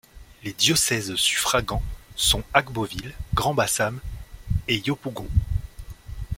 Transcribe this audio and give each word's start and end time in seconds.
Les 0.43 0.53
diocèses 0.53 1.13
suffragants 1.13 1.83
sont 2.15 2.41
Agboville, 2.55 3.13
Grand-Bassam 3.35 3.99
et 4.67 4.77
Yopougon. 4.79 5.29